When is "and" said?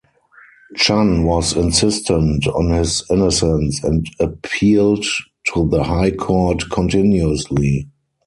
3.83-4.07